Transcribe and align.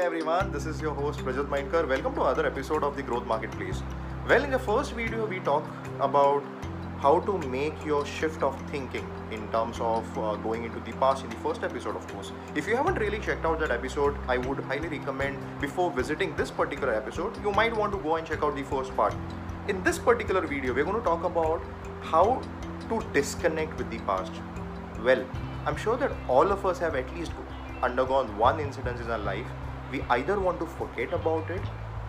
everyone, 0.00 0.52
this 0.52 0.64
is 0.64 0.80
your 0.80 0.94
host 0.94 1.18
Prajyot 1.20 1.48
Mainkar. 1.48 1.88
Welcome 1.88 2.14
to 2.14 2.22
another 2.22 2.46
episode 2.46 2.84
of 2.84 2.96
the 2.96 3.02
Growth 3.02 3.26
Marketplace. 3.26 3.82
Well, 4.28 4.44
in 4.44 4.50
the 4.52 4.58
first 4.58 4.92
video, 4.92 5.26
we 5.26 5.40
talk 5.40 5.68
about 5.98 6.44
how 7.00 7.18
to 7.20 7.36
make 7.48 7.84
your 7.84 8.06
shift 8.06 8.44
of 8.44 8.60
thinking 8.70 9.04
in 9.32 9.48
terms 9.48 9.78
of 9.80 10.06
uh, 10.16 10.36
going 10.36 10.62
into 10.62 10.78
the 10.80 10.92
past 10.98 11.24
in 11.24 11.30
the 11.30 11.36
first 11.36 11.64
episode, 11.64 11.96
of 11.96 12.06
course. 12.12 12.30
If 12.54 12.68
you 12.68 12.76
haven't 12.76 12.94
really 13.00 13.18
checked 13.18 13.44
out 13.44 13.58
that 13.58 13.72
episode, 13.72 14.16
I 14.28 14.38
would 14.38 14.60
highly 14.60 14.86
recommend 14.86 15.36
before 15.60 15.90
visiting 15.90 16.36
this 16.36 16.50
particular 16.50 16.94
episode, 16.94 17.36
you 17.42 17.50
might 17.50 17.76
want 17.76 17.92
to 17.92 17.98
go 17.98 18.16
and 18.16 18.26
check 18.26 18.44
out 18.44 18.54
the 18.54 18.62
first 18.62 18.94
part. 18.94 19.16
In 19.66 19.82
this 19.82 19.98
particular 19.98 20.46
video, 20.46 20.74
we're 20.74 20.84
going 20.84 20.96
to 20.96 21.02
talk 21.02 21.24
about 21.24 21.60
how 22.02 22.40
to 22.88 23.04
disconnect 23.12 23.76
with 23.76 23.90
the 23.90 23.98
past. 24.00 24.32
Well, 25.02 25.26
I'm 25.66 25.76
sure 25.76 25.96
that 25.96 26.12
all 26.28 26.52
of 26.52 26.64
us 26.64 26.78
have 26.78 26.94
at 26.94 27.12
least 27.16 27.32
undergone 27.82 28.36
one 28.38 28.60
incident 28.60 29.00
in 29.00 29.10
our 29.10 29.18
life. 29.18 29.46
We 29.90 30.02
either 30.10 30.38
want 30.38 30.60
to 30.60 30.66
forget 30.66 31.12
about 31.12 31.50
it 31.50 31.62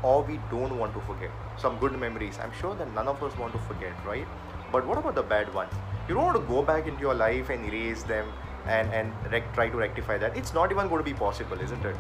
or 0.04 0.24
we 0.24 0.40
don't 0.52 0.78
want 0.78 0.94
to 0.94 1.02
forget. 1.02 1.32
Some 1.58 1.78
good 1.78 1.98
memories. 2.00 2.38
I'm 2.42 2.52
sure 2.60 2.76
that 2.76 2.94
none 2.94 3.08
of 3.08 3.22
us 3.24 3.38
want 3.38 3.54
to 3.54 3.60
forget, 3.60 3.94
right? 4.06 4.28
But 4.72 4.86
what 4.86 4.98
about 4.98 5.16
the 5.16 5.24
bad 5.24 5.54
ones? 5.54 5.74
You 6.08 6.16
don't 6.16 6.26
want 6.26 6.38
to 6.38 6.54
go 6.54 6.62
back 6.62 6.88
into 6.88 7.02
your 7.02 7.14
life 7.14 7.50
and 7.50 7.66
erase 7.66 8.04
them 8.04 8.32
and, 8.66 8.92
and 8.94 9.14
rec- 9.32 9.54
try 9.54 9.70
to 9.70 9.78
rectify 9.78 10.18
that. 10.18 10.36
It's 10.36 10.54
not 10.54 10.72
even 10.72 10.88
going 10.88 11.04
to 11.04 11.10
be 11.10 11.14
possible, 11.14 11.60
isn't 11.60 11.86
it? 11.86 11.96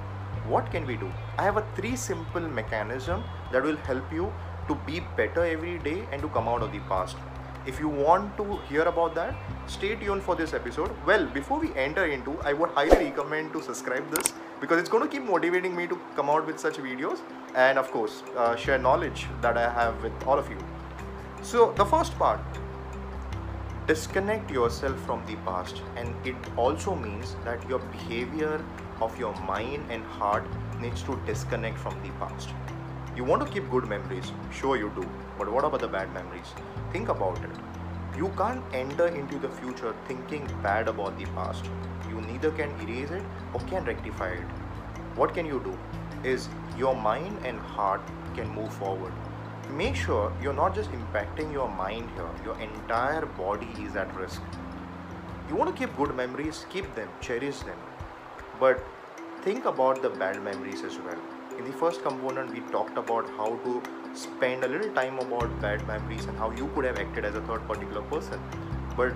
What 0.47 0.71
can 0.71 0.85
we 0.85 0.95
do? 0.97 1.11
I 1.37 1.43
have 1.43 1.57
a 1.57 1.65
three 1.75 1.95
simple 1.95 2.41
mechanism 2.41 3.23
that 3.51 3.63
will 3.63 3.77
help 3.77 4.11
you 4.11 4.33
to 4.67 4.75
be 4.85 5.01
better 5.15 5.45
every 5.45 5.77
day 5.79 6.07
and 6.11 6.21
to 6.21 6.29
come 6.29 6.47
out 6.47 6.61
of 6.61 6.71
the 6.71 6.79
past. 6.79 7.17
If 7.65 7.79
you 7.79 7.89
want 7.89 8.35
to 8.37 8.57
hear 8.69 8.83
about 8.83 9.15
that, 9.15 9.35
stay 9.67 9.95
tuned 9.95 10.23
for 10.23 10.35
this 10.35 10.53
episode. 10.53 10.91
Well, 11.05 11.25
before 11.27 11.59
we 11.59 11.73
enter 11.75 12.05
into, 12.05 12.39
I 12.41 12.53
would 12.53 12.69
highly 12.71 13.05
recommend 13.05 13.53
to 13.53 13.61
subscribe 13.61 14.09
this 14.11 14.33
because 14.61 14.79
it's 14.79 14.89
going 14.89 15.03
to 15.03 15.09
keep 15.09 15.23
motivating 15.23 15.75
me 15.75 15.87
to 15.87 15.99
come 16.15 16.29
out 16.29 16.45
with 16.45 16.59
such 16.59 16.75
videos 16.77 17.19
and 17.55 17.77
of 17.77 17.91
course 17.91 18.23
uh, 18.37 18.55
share 18.55 18.77
knowledge 18.77 19.27
that 19.41 19.57
I 19.57 19.69
have 19.69 20.01
with 20.03 20.13
all 20.27 20.37
of 20.37 20.49
you. 20.49 20.57
So 21.41 21.71
the 21.73 21.85
first 21.85 22.17
part, 22.17 22.39
disconnect 23.87 24.51
yourself 24.51 24.99
from 25.05 25.25
the 25.25 25.35
past 25.37 25.81
and 25.95 26.13
it 26.25 26.35
also 26.57 26.95
means 26.95 27.35
that 27.45 27.67
your 27.69 27.79
behavior 27.79 28.63
of 29.01 29.17
your 29.17 29.33
mind 29.41 29.85
and 29.89 30.03
heart 30.03 30.45
needs 30.79 31.01
to 31.03 31.19
disconnect 31.25 31.77
from 31.77 31.95
the 32.03 32.09
past. 32.19 32.49
You 33.15 33.23
want 33.23 33.45
to 33.45 33.51
keep 33.51 33.69
good 33.69 33.87
memories, 33.87 34.31
sure 34.51 34.77
you 34.77 34.91
do, 34.95 35.09
but 35.37 35.51
what 35.51 35.65
about 35.65 35.79
the 35.79 35.87
bad 35.87 36.13
memories? 36.13 36.53
Think 36.91 37.09
about 37.09 37.37
it. 37.43 37.68
You 38.19 38.29
can't 38.37 38.61
enter 38.73 39.07
into 39.07 39.39
the 39.39 39.47
future 39.47 39.95
thinking 40.05 40.45
bad 40.61 40.89
about 40.89 41.17
the 41.17 41.25
past. 41.27 41.69
You 42.09 42.19
neither 42.19 42.51
can 42.51 42.71
erase 42.81 43.11
it 43.11 43.23
or 43.53 43.61
can 43.61 43.85
rectify 43.85 44.31
it. 44.31 44.49
What 45.15 45.33
can 45.33 45.45
you 45.45 45.61
do? 45.63 45.77
Is 46.29 46.49
your 46.77 46.93
mind 46.93 47.39
and 47.45 47.57
heart 47.57 48.01
can 48.35 48.49
move 48.49 48.73
forward. 48.73 49.13
Make 49.69 49.95
sure 49.95 50.33
you're 50.41 50.59
not 50.61 50.75
just 50.75 50.91
impacting 50.91 51.53
your 51.53 51.69
mind 51.69 52.09
here, 52.17 52.29
your 52.43 52.59
entire 52.59 53.25
body 53.25 53.69
is 53.79 53.95
at 53.95 54.13
risk. 54.17 54.41
You 55.47 55.55
want 55.55 55.73
to 55.73 55.81
keep 55.81 55.95
good 55.95 56.13
memories, 56.13 56.65
keep 56.69 56.93
them, 56.95 57.07
cherish 57.21 57.59
them. 57.59 57.79
But 58.59 58.85
think 59.43 59.63
about 59.63 60.01
the 60.01 60.09
bad 60.09 60.43
memories 60.43 60.83
as 60.83 60.97
well. 60.97 61.38
In 61.59 61.65
the 61.65 61.73
first 61.73 62.01
component, 62.03 62.53
we 62.53 62.61
talked 62.71 62.97
about 62.97 63.29
how 63.31 63.59
to 63.65 63.83
spend 64.13 64.63
a 64.63 64.67
little 64.69 64.89
time 64.93 65.19
about 65.19 65.59
bad 65.59 65.85
memories 65.85 66.23
and 66.23 66.37
how 66.37 66.51
you 66.51 66.67
could 66.73 66.85
have 66.85 66.97
acted 66.97 67.25
as 67.25 67.35
a 67.35 67.41
third 67.41 67.67
particular 67.67 68.01
person. 68.03 68.39
But 68.95 69.11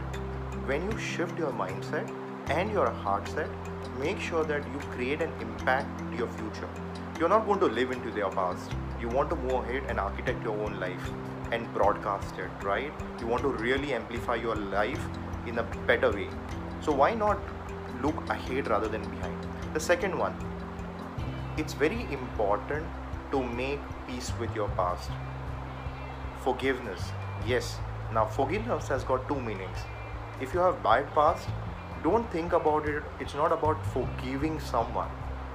when 0.65 0.91
you 0.91 0.97
shift 0.97 1.39
your 1.39 1.51
mindset 1.51 2.13
and 2.47 2.69
your 2.69 2.89
heart 2.89 3.29
set, 3.29 3.47
make 3.97 4.19
sure 4.19 4.43
that 4.43 4.61
you 4.73 4.79
create 4.89 5.21
an 5.21 5.31
impact 5.39 5.87
to 5.99 6.17
your 6.17 6.27
future. 6.27 6.67
You're 7.17 7.29
not 7.29 7.45
going 7.45 7.61
to 7.61 7.67
live 7.67 7.91
into 7.91 8.11
their 8.11 8.29
past. 8.29 8.69
You 8.99 9.07
want 9.07 9.29
to 9.29 9.37
move 9.37 9.63
ahead 9.63 9.83
and 9.87 9.97
architect 9.97 10.43
your 10.43 10.59
own 10.65 10.81
life 10.81 11.11
and 11.53 11.73
broadcast 11.73 12.37
it, 12.37 12.51
right? 12.61 12.91
You 13.21 13.27
want 13.27 13.43
to 13.43 13.51
really 13.51 13.93
amplify 13.93 14.35
your 14.35 14.57
life 14.57 14.99
in 15.47 15.59
a 15.59 15.63
better 15.87 16.11
way. 16.11 16.27
So 16.81 16.91
why 16.91 17.13
not 17.13 17.39
look 18.01 18.29
ahead 18.29 18.67
rather 18.67 18.89
than 18.89 19.09
behind? 19.09 19.47
The 19.73 19.79
second 19.79 20.17
one, 20.17 20.35
it's 21.55 21.73
very 21.73 22.01
important 22.11 22.85
to 23.31 23.43
make 23.43 23.79
peace 24.07 24.31
with 24.39 24.55
your 24.55 24.69
past. 24.69 25.11
Forgiveness, 26.43 27.11
yes. 27.45 27.77
Now, 28.11 28.25
forgiveness 28.25 28.87
has 28.87 29.03
got 29.03 29.27
two 29.27 29.39
meanings. 29.39 29.77
If 30.41 30.53
you 30.53 30.59
have 30.61 30.81
bad 30.81 31.13
past, 31.13 31.47
don't 32.03 32.29
think 32.31 32.53
about 32.53 32.87
it. 32.87 33.03
It's 33.19 33.35
not 33.35 33.51
about 33.51 33.85
forgiving 33.87 34.59
someone. 34.59 35.09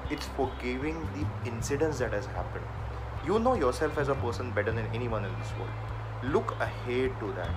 It's 0.08 0.26
forgiving 0.36 1.06
the 1.16 1.50
incidents 1.50 1.98
that 1.98 2.12
has 2.12 2.26
happened. 2.26 2.64
You 3.26 3.40
know 3.40 3.54
yourself 3.54 3.98
as 3.98 4.08
a 4.08 4.14
person 4.14 4.52
better 4.52 4.70
than 4.70 4.86
anyone 4.94 5.24
in 5.24 5.32
this 5.40 5.50
world. 5.58 6.32
Look 6.32 6.52
ahead 6.60 7.18
to 7.18 7.32
that. 7.32 7.50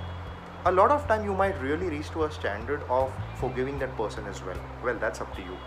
A 0.65 0.71
lot 0.71 0.89
of 0.89 1.07
time 1.07 1.23
you 1.23 1.35
might 1.35 1.59
really 1.61 1.89
reach 1.89 2.09
to 2.11 2.23
a 2.23 2.31
standard 2.31 2.81
of 2.89 3.11
forgiving 3.35 3.77
that 3.79 3.95
person 3.97 4.25
as 4.25 4.43
well. 4.43 4.57
Well, 4.83 4.97
that's 4.97 5.21
up 5.21 5.35
to 5.35 5.41
you 5.43 5.57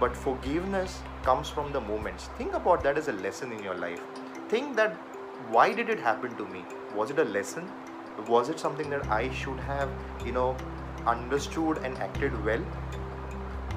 but 0.00 0.16
forgiveness 0.16 1.02
comes 1.22 1.48
from 1.48 1.72
the 1.72 1.80
moments. 1.80 2.28
Think 2.38 2.54
about 2.54 2.82
that 2.84 2.96
as 2.96 3.08
a 3.08 3.12
lesson 3.12 3.52
in 3.52 3.62
your 3.62 3.74
life. 3.74 4.00
Think 4.48 4.76
that 4.76 4.94
why 5.50 5.72
did 5.72 5.88
it 5.88 6.00
happen 6.00 6.36
to 6.36 6.46
me? 6.46 6.64
Was 6.94 7.10
it 7.10 7.18
a 7.18 7.24
lesson? 7.24 7.68
Was 8.26 8.48
it 8.48 8.58
something 8.58 8.90
that 8.90 9.06
i 9.16 9.30
should 9.32 9.60
have 9.60 9.90
you 10.26 10.32
know 10.32 10.56
understood 11.06 11.78
and 11.78 11.96
acted 11.98 12.44
well? 12.44 12.64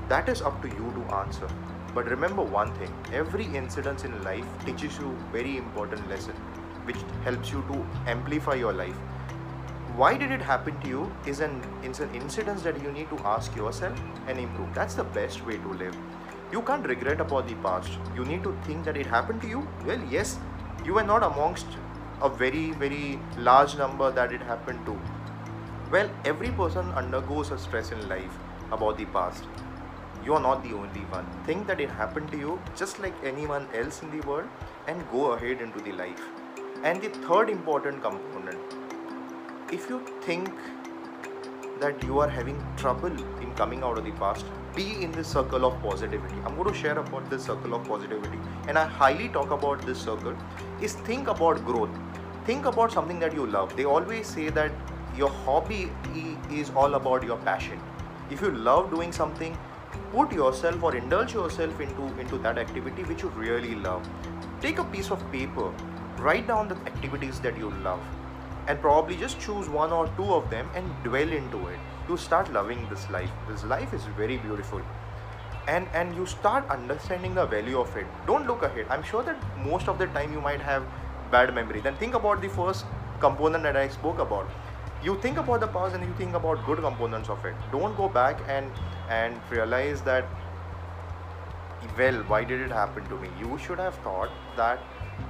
That 0.09 0.29
is 0.29 0.41
up 0.41 0.61
to 0.61 0.67
you 0.67 0.93
to 0.95 1.15
answer. 1.15 1.47
But 1.93 2.09
remember 2.09 2.41
one 2.41 2.73
thing. 2.75 2.93
Every 3.13 3.45
incident 3.45 4.05
in 4.05 4.23
life 4.23 4.45
teaches 4.65 4.97
you 4.97 5.15
very 5.31 5.57
important 5.57 6.09
lesson 6.09 6.35
which 6.85 6.97
helps 7.23 7.51
you 7.51 7.63
to 7.71 7.85
amplify 8.09 8.55
your 8.55 8.73
life 8.73 8.95
why 10.01 10.17
did 10.17 10.31
it 10.31 10.41
happen 10.41 10.78
to 10.84 10.88
you 10.91 11.01
is 11.31 11.39
an 11.45 11.57
it's 11.88 12.00
an 12.03 12.13
incident 12.19 12.63
that 12.67 12.78
you 12.84 12.91
need 12.94 13.09
to 13.09 13.17
ask 13.31 13.57
yourself 13.57 14.00
and 14.28 14.39
improve. 14.44 14.73
That's 14.73 14.95
the 14.95 15.03
best 15.17 15.45
way 15.50 15.57
to 15.66 15.73
live. 15.81 15.97
You 16.51 16.63
can't 16.69 16.88
regret 16.91 17.22
about 17.22 17.47
the 17.47 17.53
past. 17.66 18.00
You 18.16 18.25
need 18.25 18.41
to 18.47 18.56
think 18.63 18.84
that 18.85 18.97
it 18.97 19.06
happened 19.06 19.44
to 19.44 19.51
you. 19.51 19.61
Well 19.90 20.07
yes 20.16 20.40
you 20.88 20.95
were 20.95 21.06
not 21.11 21.28
amongst 21.28 21.78
a 22.29 22.31
very 22.41 22.63
very 22.85 23.19
large 23.50 23.78
number 23.84 24.09
that 24.09 24.34
it 24.40 24.47
happened 24.53 24.84
to. 24.88 24.97
Well 25.91 26.09
every 26.34 26.51
person 26.63 26.91
undergoes 27.03 27.51
a 27.51 27.59
stress 27.67 27.91
in 27.91 28.09
life 28.09 28.41
about 28.72 28.97
the 28.97 29.09
past. 29.19 29.47
You 30.25 30.34
are 30.40 30.45
not 30.50 30.63
the 30.63 30.75
only 30.81 31.07
one. 31.16 31.31
Think 31.45 31.67
that 31.67 31.88
it 31.88 31.97
happened 32.01 32.31
to 32.31 32.44
you 32.44 32.59
just 32.75 33.00
like 33.07 33.23
anyone 33.35 33.67
else 33.85 34.01
in 34.01 34.19
the 34.19 34.28
world 34.28 34.50
and 34.88 35.09
go 35.11 35.34
ahead 35.34 35.61
into 35.61 35.90
the 35.90 35.97
life. 36.03 36.29
And 36.84 37.03
the 37.03 37.17
third 37.29 37.51
important 37.51 38.01
component 38.01 38.80
if 39.71 39.89
you 39.89 39.97
think 40.21 40.49
that 41.79 42.03
you 42.03 42.19
are 42.19 42.27
having 42.27 42.57
trouble 42.75 43.13
in 43.43 43.53
coming 43.55 43.83
out 43.83 43.97
of 43.97 44.03
the 44.03 44.11
past 44.23 44.45
be 44.75 45.01
in 45.01 45.13
the 45.13 45.23
circle 45.23 45.65
of 45.65 45.81
positivity. 45.81 46.35
I'm 46.45 46.55
going 46.55 46.67
to 46.67 46.73
share 46.73 46.99
about 46.99 47.29
this 47.29 47.45
circle 47.45 47.73
of 47.73 47.87
positivity 47.87 48.37
and 48.67 48.77
i 48.77 48.85
highly 48.85 49.29
talk 49.29 49.51
about 49.51 49.85
this 49.85 50.01
circle 50.01 50.35
is 50.81 50.93
think 51.09 51.29
about 51.29 51.65
growth. 51.65 51.89
Think 52.45 52.65
about 52.65 52.91
something 52.91 53.19
that 53.19 53.33
you 53.33 53.45
love. 53.45 53.75
They 53.77 53.85
always 53.85 54.27
say 54.27 54.49
that 54.49 54.71
your 55.15 55.29
hobby 55.29 55.89
is 56.51 56.71
all 56.71 56.95
about 56.95 57.23
your 57.23 57.37
passion. 57.37 57.79
If 58.29 58.41
you 58.41 58.51
love 58.51 58.89
doing 58.91 59.11
something 59.13 59.57
put 60.11 60.33
yourself 60.33 60.83
or 60.83 60.95
indulge 60.95 61.33
yourself 61.33 61.79
into 61.79 62.07
into 62.19 62.37
that 62.39 62.57
activity 62.57 63.03
which 63.03 63.23
you 63.23 63.29
really 63.29 63.75
love. 63.75 64.07
Take 64.61 64.79
a 64.79 64.83
piece 64.95 65.11
of 65.11 65.29
paper 65.31 65.71
write 66.17 66.47
down 66.47 66.67
the 66.67 66.75
activities 66.89 67.39
that 67.39 67.57
you 67.57 67.71
love 67.83 67.99
and 68.67 68.79
probably 68.81 69.16
just 69.17 69.39
choose 69.39 69.69
one 69.69 69.91
or 69.91 70.07
two 70.17 70.33
of 70.33 70.49
them 70.49 70.69
and 70.75 71.03
dwell 71.03 71.29
into 71.29 71.67
it. 71.67 71.79
You 72.07 72.17
start 72.17 72.51
loving 72.53 72.88
this 72.89 73.09
life. 73.09 73.29
This 73.47 73.63
life 73.63 73.93
is 73.93 74.03
very 74.17 74.37
beautiful. 74.37 74.81
And 75.67 75.87
and 75.93 76.16
you 76.16 76.25
start 76.25 76.67
understanding 76.69 77.35
the 77.35 77.46
value 77.46 77.79
of 77.79 77.96
it. 77.96 78.05
Don't 78.28 78.47
look 78.47 78.63
ahead. 78.63 78.87
I'm 78.90 79.03
sure 79.03 79.23
that 79.23 79.47
most 79.66 79.87
of 79.87 79.99
the 79.99 80.08
time 80.17 80.34
you 80.34 80.41
might 80.41 80.61
have 80.61 80.84
bad 81.31 81.53
memory 81.55 81.79
then 81.79 81.96
think 81.96 82.13
about 82.13 82.41
the 82.41 82.49
first 82.49 82.85
component 83.22 83.63
that 83.63 83.78
i 83.78 83.87
spoke 83.87 84.19
about. 84.19 84.49
You 85.03 85.17
think 85.22 85.37
about 85.37 85.61
the 85.61 85.67
past 85.67 85.96
and 85.96 86.03
you 86.03 86.13
think 86.17 86.35
about 86.35 86.66
good 86.66 86.79
components 86.79 87.29
of 87.29 87.46
it. 87.46 87.55
Don't 87.72 87.96
go 87.97 88.09
back 88.09 88.41
and 88.47 88.81
and 89.09 89.40
realize 89.49 90.02
that 90.02 90.25
well 91.97 92.17
why 92.34 92.43
did 92.43 92.61
it 92.61 92.72
happen 92.79 93.08
to 93.13 93.19
me? 93.22 93.29
You 93.43 93.58
should 93.67 93.79
have 93.79 93.96
thought 94.08 94.35
that 94.58 94.84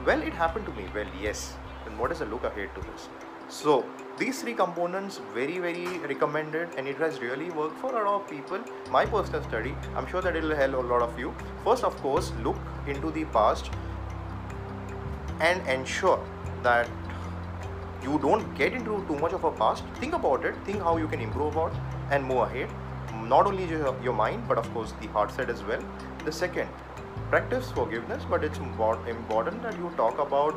well 0.06 0.22
it 0.32 0.34
happened 0.34 0.66
to 0.72 0.74
me. 0.80 0.88
Well 0.96 1.14
yes 1.22 1.54
then 1.86 1.98
what 1.98 2.12
is 2.12 2.20
the 2.20 2.26
look 2.26 2.44
ahead 2.44 2.74
to 2.76 2.82
this 2.92 3.10
so 3.52 3.84
these 4.18 4.42
three 4.42 4.54
components 4.54 5.20
very 5.34 5.58
very 5.60 5.86
recommended 6.10 6.70
and 6.78 6.88
it 6.88 6.96
has 6.98 7.20
really 7.20 7.50
worked 7.50 7.78
for 7.80 7.90
a 7.90 8.06
lot 8.06 8.22
of 8.22 8.30
people. 8.30 8.60
My 8.90 9.06
personal 9.06 9.44
study 9.44 9.76
i'm 9.96 10.08
sure 10.08 10.22
that 10.22 10.38
it 10.38 10.44
will 10.44 10.56
help 10.56 10.76
a 10.76 10.88
lot 10.92 11.02
of 11.02 11.20
you. 11.20 11.34
First 11.66 11.84
of 11.84 11.98
course 12.02 12.32
look 12.44 12.56
into 12.88 13.12
the 13.12 13.26
past 13.26 13.70
and 15.42 15.68
ensure 15.68 16.24
that 16.64 16.88
you 18.04 18.18
don't 18.20 18.56
get 18.56 18.72
into 18.74 19.04
too 19.08 19.18
much 19.18 19.34
of 19.34 19.44
a 19.44 19.52
past. 19.52 19.84
Think 20.00 20.14
about 20.14 20.46
it. 20.46 20.56
Think 20.66 20.82
how 20.82 20.96
you 20.96 21.08
can 21.08 21.20
improve 21.20 21.56
about 21.56 21.74
and 22.10 22.24
move 22.24 22.38
ahead. 22.38 22.70
Not 23.14 23.46
only 23.46 23.66
your, 23.66 23.96
your 24.02 24.14
mind 24.14 24.48
but 24.48 24.58
of 24.58 24.74
course 24.74 24.94
the 25.02 25.08
heart 25.08 25.30
side 25.30 25.50
as 25.50 25.62
well. 25.64 25.84
The 26.24 26.32
second 26.32 26.70
practice 27.30 27.70
forgiveness 27.72 28.24
but 28.30 28.46
it's 28.46 28.60
important 28.60 29.62
that 29.64 29.78
you 29.78 29.92
talk 29.98 30.20
about 30.20 30.56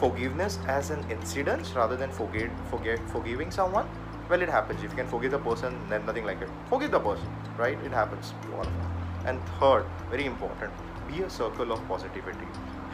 forgiveness 0.00 0.58
as 0.66 0.90
an 0.90 1.04
incident 1.10 1.72
rather 1.76 1.96
than 1.96 2.10
forget 2.10 2.50
forget 2.70 3.10
forgiving 3.10 3.50
someone? 3.50 3.88
Well 4.28 4.42
it 4.42 4.48
happens. 4.48 4.82
If 4.82 4.90
you 4.90 4.96
can 4.96 5.08
forgive 5.08 5.32
the 5.32 5.38
person 5.38 5.78
then 5.88 6.06
nothing 6.06 6.24
like 6.24 6.40
it. 6.40 6.48
Forgive 6.68 6.90
the 6.90 7.00
person 7.00 7.28
right? 7.58 7.78
It 7.84 7.92
happens 7.92 8.32
to 8.42 8.54
all 8.54 8.66
of 8.66 8.72
and 9.26 9.38
third 9.60 9.84
very 10.10 10.24
important 10.24 10.72
be 11.10 11.22
a 11.22 11.30
circle 11.30 11.72
of 11.72 11.86
positivity. 11.88 12.46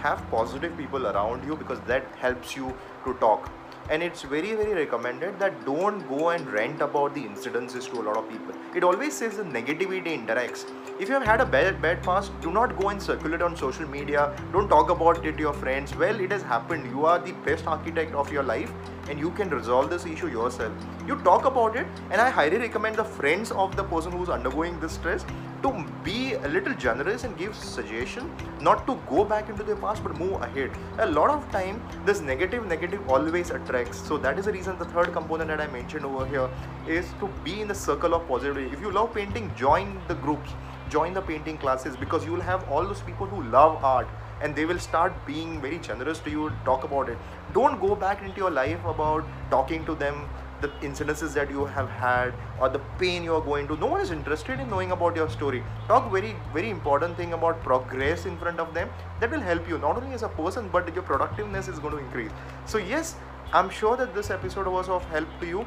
Have 0.02 0.24
positive 0.30 0.76
people 0.76 1.06
around 1.06 1.44
you 1.46 1.56
because 1.56 1.80
that 1.92 2.04
helps 2.16 2.56
you 2.56 2.74
to 3.04 3.14
talk 3.14 3.50
and 3.90 4.02
it's 4.02 4.22
very 4.22 4.54
very 4.54 4.74
recommended 4.74 5.38
that 5.38 5.64
don't 5.64 6.06
go 6.08 6.30
and 6.30 6.50
rant 6.50 6.80
about 6.80 7.14
the 7.14 7.22
incidences 7.22 7.88
to 7.90 8.00
a 8.00 8.04
lot 8.08 8.16
of 8.16 8.28
people. 8.28 8.54
It 8.74 8.82
always 8.82 9.16
says 9.16 9.36
the 9.36 9.44
negativity 9.44 10.12
interacts. 10.18 10.64
If 10.98 11.08
you 11.08 11.14
have 11.14 11.24
had 11.24 11.40
a 11.40 11.46
bad 11.46 11.80
bad 11.80 12.02
past 12.02 12.32
do 12.40 12.50
not 12.50 12.78
go 12.80 12.88
and 12.88 13.00
circulate 13.00 13.42
on 13.42 13.56
social 13.56 13.88
media. 13.88 14.34
Don't 14.52 14.68
talk 14.68 14.90
about 14.90 15.24
it 15.24 15.32
to 15.32 15.38
your 15.38 15.52
friends. 15.52 15.94
Well 15.94 16.20
it 16.20 16.32
has 16.32 16.42
happened. 16.42 16.90
You 16.90 17.06
are 17.06 17.18
the 17.18 17.32
best 17.48 17.66
architect 17.66 18.14
of 18.14 18.32
your 18.32 18.42
life 18.42 18.72
and 19.08 19.20
you 19.20 19.30
can 19.30 19.50
resolve 19.50 19.88
this 19.88 20.04
issue 20.04 20.28
yourself. 20.28 20.72
You 21.06 21.16
talk 21.22 21.44
about 21.44 21.76
it 21.76 21.86
and 22.10 22.20
i 22.20 22.28
highly 22.28 22.56
recommend 22.56 22.96
the 22.96 23.04
friends 23.04 23.52
of 23.52 23.76
the 23.76 23.84
person 23.84 24.12
who's 24.12 24.28
undergoing 24.28 24.80
this 24.80 24.92
stress 24.92 25.24
to 25.62 25.86
be 26.04 26.34
a 26.34 26.48
little 26.48 26.74
generous 26.74 27.24
and 27.24 27.36
give 27.38 27.54
suggestion 27.54 28.30
not 28.60 28.86
to 28.86 28.98
go 29.08 29.24
back 29.24 29.48
into 29.48 29.62
the 29.62 29.76
past 29.76 30.02
but 30.02 30.18
move 30.18 30.42
ahead. 30.42 30.70
A 30.98 31.06
lot 31.06 31.30
of 31.30 31.48
time 31.52 31.80
this 32.04 32.20
negative 32.20 32.66
negative 32.66 33.08
always 33.08 33.50
attracts 33.50 33.75
so 33.84 34.16
that 34.16 34.38
is 34.38 34.46
the 34.46 34.52
reason 34.52 34.78
the 34.78 34.84
third 34.86 35.12
component 35.12 35.48
that 35.48 35.60
i 35.60 35.66
mentioned 35.66 36.04
over 36.04 36.26
here 36.26 36.48
is 36.88 37.06
to 37.20 37.28
be 37.44 37.60
in 37.60 37.68
the 37.68 37.74
circle 37.74 38.14
of 38.14 38.26
positivity. 38.28 38.72
If 38.72 38.80
you 38.80 38.90
love 38.90 39.12
painting 39.14 39.52
join 39.56 40.00
the 40.08 40.14
groups 40.14 40.50
join 40.88 41.12
the 41.14 41.20
painting 41.20 41.58
classes 41.58 41.96
because 41.96 42.24
you 42.24 42.32
will 42.32 42.40
have 42.40 42.68
all 42.70 42.84
those 42.84 43.02
people 43.02 43.26
who 43.26 43.42
love 43.50 43.84
art 43.84 44.06
and 44.40 44.54
they 44.54 44.64
will 44.64 44.78
start 44.78 45.12
being 45.26 45.60
very 45.60 45.78
generous 45.78 46.18
to 46.20 46.30
you. 46.30 46.52
Talk 46.64 46.84
about 46.84 47.08
it. 47.08 47.18
Don't 47.52 47.80
go 47.80 47.94
back 47.96 48.22
into 48.22 48.36
your 48.36 48.50
life 48.50 48.84
about 48.84 49.24
talking 49.50 49.84
to 49.86 49.94
them 49.94 50.28
the 50.62 50.68
incidences 50.88 51.34
that 51.34 51.50
you 51.50 51.66
have 51.66 51.88
had 51.90 52.32
or 52.58 52.68
the 52.70 52.78
pain 52.98 53.22
you 53.22 53.34
are 53.34 53.42
going 53.42 53.68
to 53.68 53.76
no 53.76 53.86
one 53.86 54.00
is 54.00 54.10
interested 54.10 54.58
in 54.58 54.70
knowing 54.70 54.92
about 54.92 55.14
your 55.14 55.28
story. 55.28 55.62
Talk 55.86 56.10
very 56.10 56.34
very 56.54 56.70
important 56.70 57.16
thing 57.16 57.34
about 57.34 57.62
progress 57.62 58.24
in 58.24 58.38
front 58.38 58.58
of 58.58 58.72
them. 58.72 58.88
That 59.20 59.30
will 59.30 59.40
help 59.40 59.68
you 59.68 59.78
not 59.78 59.96
only 59.96 60.14
as 60.14 60.22
a 60.22 60.28
person 60.28 60.70
but 60.72 60.94
your 60.94 61.02
productiveness 61.02 61.68
is 61.68 61.78
going 61.78 61.92
to 61.92 61.98
increase. 61.98 62.30
So 62.64 62.78
yes 62.78 63.16
i'm 63.52 63.70
sure 63.70 63.96
that 63.96 64.14
this 64.14 64.30
episode 64.30 64.66
was 64.66 64.88
of 64.88 65.04
help 65.06 65.28
to 65.40 65.46
you. 65.46 65.66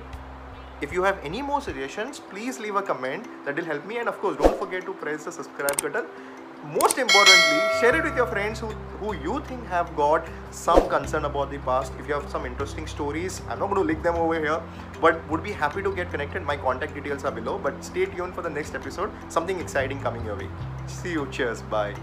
If 0.82 0.94
you 0.94 1.04
have 1.04 1.20
any 1.24 1.42
more 1.42 1.62
suggestions 1.62 2.20
please 2.20 2.60
leave 2.60 2.76
a 2.76 2.82
comment. 2.82 3.28
That 3.46 3.56
will 3.56 3.66
help 3.66 3.86
me 3.86 3.98
and 3.98 4.08
of 4.08 4.20
course 4.20 4.38
don't 4.38 4.58
forget 4.58 4.86
to 4.86 4.94
press 4.94 5.26
the 5.26 5.32
subscribe 5.32 5.82
button. 5.82 6.06
Most 6.74 6.98
importantly 6.98 7.60
share 7.80 7.96
it 7.96 8.04
with 8.04 8.16
your 8.16 8.28
friends 8.28 8.60
who, 8.60 8.68
who 9.02 9.14
you 9.16 9.42
think 9.48 9.66
have 9.68 9.96
got 9.96 10.28
some 10.52 10.90
concern 10.90 11.26
about 11.26 11.52
the 11.52 11.60
past. 11.60 11.94
If 12.00 12.08
you 12.08 12.14
have 12.14 12.30
some 12.30 12.46
interesting 12.46 12.88
stories 12.88 13.42
i'm 13.50 13.60
not 13.60 13.70
going 13.70 13.82
to 13.82 13.88
link 13.88 14.04
them 14.04 14.16
over 14.16 14.40
here 14.40 14.62
but 15.02 15.30
would 15.30 15.44
be 15.44 15.52
happy 15.52 15.82
to 15.82 15.94
get 15.94 16.12
connected. 16.12 16.44
My 16.44 16.58
contact 16.58 16.96
details 16.96 17.24
are 17.24 17.32
below 17.32 17.58
but 17.58 17.84
stay 17.84 18.06
tuned 18.06 18.36
for 18.36 18.42
the 18.42 18.50
next 18.50 18.76
episode. 18.76 19.12
Something 19.30 19.60
exciting 19.60 20.02
coming 20.02 20.26
your 20.26 20.36
way. 20.36 20.50
See 20.88 21.12
you. 21.12 21.28
Cheers. 21.32 21.62
Bye 21.64 21.96